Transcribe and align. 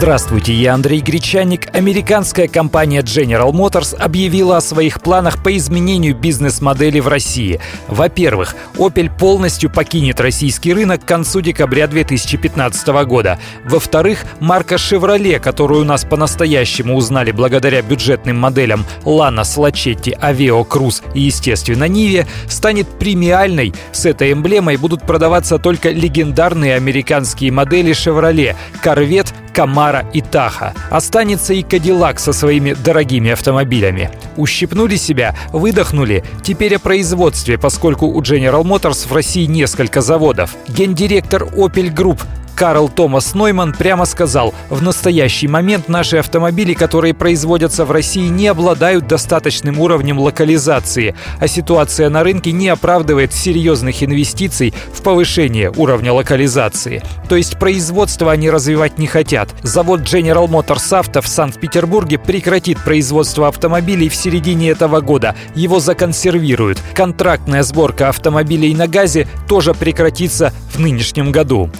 Здравствуйте, 0.00 0.54
я 0.54 0.72
Андрей 0.72 1.02
Гречаник. 1.02 1.68
Американская 1.76 2.48
компания 2.48 3.02
General 3.02 3.52
Motors 3.52 3.94
объявила 3.94 4.56
о 4.56 4.62
своих 4.62 5.02
планах 5.02 5.42
по 5.42 5.54
изменению 5.54 6.16
бизнес-модели 6.16 7.00
в 7.00 7.08
России. 7.08 7.60
Во-первых, 7.86 8.56
Opel 8.76 9.14
полностью 9.14 9.68
покинет 9.68 10.18
российский 10.18 10.72
рынок 10.72 11.04
к 11.04 11.06
концу 11.06 11.42
декабря 11.42 11.86
2015 11.86 12.88
года. 13.04 13.38
Во-вторых, 13.66 14.24
марка 14.40 14.76
Chevrolet, 14.76 15.38
которую 15.38 15.82
у 15.82 15.84
нас 15.84 16.06
по-настоящему 16.06 16.96
узнали 16.96 17.30
благодаря 17.30 17.82
бюджетным 17.82 18.38
моделям 18.38 18.86
Lanos, 19.04 19.58
Lachetti, 19.58 20.18
Aveo, 20.18 20.66
Cruze 20.66 21.02
и, 21.12 21.20
естественно, 21.20 21.84
Ниве, 21.84 22.26
станет 22.48 22.88
премиальной. 22.88 23.74
С 23.92 24.06
этой 24.06 24.32
эмблемой 24.32 24.78
будут 24.78 25.02
продаваться 25.02 25.58
только 25.58 25.90
легендарные 25.90 26.76
американские 26.76 27.52
модели 27.52 27.92
Chevrolet 27.92 28.56
Corvette, 28.82 29.34
Камара 29.52 30.04
и 30.12 30.20
Таха. 30.20 30.74
Останется 30.90 31.54
и 31.54 31.62
Кадиллак 31.62 32.18
со 32.18 32.32
своими 32.32 32.72
дорогими 32.72 33.30
автомобилями. 33.30 34.10
Ущипнули 34.36 34.96
себя, 34.96 35.34
выдохнули. 35.52 36.24
Теперь 36.42 36.76
о 36.76 36.78
производстве, 36.78 37.58
поскольку 37.58 38.06
у 38.06 38.20
General 38.22 38.62
Motors 38.62 39.08
в 39.08 39.12
России 39.12 39.46
несколько 39.46 40.00
заводов. 40.00 40.54
Гендиректор 40.68 41.44
Opel 41.44 41.92
Group 41.92 42.20
Карл 42.54 42.88
Томас 42.88 43.34
Нойман 43.34 43.72
прямо 43.72 44.04
сказал, 44.04 44.54
в 44.68 44.82
настоящий 44.82 45.48
момент 45.48 45.88
наши 45.88 46.18
автомобили, 46.18 46.74
которые 46.74 47.14
производятся 47.14 47.84
в 47.84 47.90
России, 47.90 48.28
не 48.28 48.48
обладают 48.48 49.06
достаточным 49.06 49.80
уровнем 49.80 50.18
локализации, 50.18 51.14
а 51.38 51.48
ситуация 51.48 52.10
на 52.10 52.22
рынке 52.22 52.52
не 52.52 52.68
оправдывает 52.68 53.32
серьезных 53.32 54.02
инвестиций 54.02 54.74
в 54.92 55.02
повышение 55.02 55.72
уровня 55.76 56.12
локализации. 56.12 57.02
То 57.28 57.36
есть 57.36 57.58
производство 57.58 58.30
они 58.32 58.50
развивать 58.50 58.98
не 58.98 59.06
хотят. 59.06 59.48
Завод 59.62 60.00
General 60.00 60.46
Motors 60.48 60.90
Auto 60.90 61.20
в 61.20 61.28
Санкт-Петербурге 61.28 62.18
прекратит 62.18 62.82
производство 62.84 63.48
автомобилей 63.48 64.08
в 64.08 64.14
середине 64.14 64.70
этого 64.70 65.00
года. 65.00 65.34
Его 65.54 65.80
законсервируют. 65.80 66.78
Контрактная 66.94 67.62
сборка 67.62 68.08
автомобилей 68.08 68.74
на 68.74 68.86
газе 68.86 69.26
тоже 69.48 69.74
прекратится 69.74 70.52
в 70.72 70.78
нынешнем 70.78 71.32
году. 71.32 71.70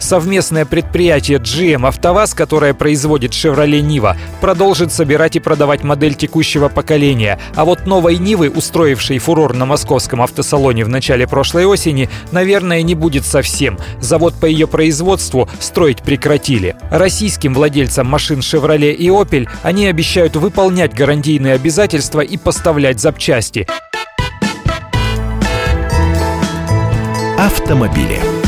Совместное 0.00 0.64
предприятие 0.64 1.38
GM 1.38 1.86
«АвтоВАЗ», 1.86 2.34
которое 2.34 2.72
производит 2.74 3.32
Chevrolet 3.32 3.80
Niva, 3.80 4.16
продолжит 4.40 4.92
собирать 4.92 5.36
и 5.36 5.40
продавать 5.40 5.84
модель 5.84 6.14
текущего 6.14 6.68
поколения. 6.68 7.38
А 7.54 7.64
вот 7.66 7.86
новой 7.86 8.16
Нивы, 8.16 8.48
устроившей 8.48 9.18
фурор 9.18 9.54
на 9.54 9.66
московском 9.66 10.22
автосалоне 10.22 10.84
в 10.84 10.88
начале 10.88 11.28
прошлой 11.28 11.66
осени, 11.66 12.08
наверное, 12.32 12.82
не 12.82 12.94
будет 12.94 13.26
совсем. 13.26 13.78
Завод 14.00 14.34
по 14.34 14.46
ее 14.46 14.66
производству 14.66 15.48
строить 15.60 16.02
прекратили. 16.02 16.76
Российским 16.90 17.52
владельцам 17.52 18.06
машин 18.06 18.40
Chevrolet 18.40 18.92
и 18.92 19.08
Opel 19.08 19.48
они 19.62 19.86
обещают 19.86 20.34
выполнять 20.34 20.94
гарантийные 20.94 21.54
обязательства 21.54 22.20
и 22.20 22.38
поставлять 22.38 23.00
запчасти. 23.00 23.66
Автомобили. 27.38 28.39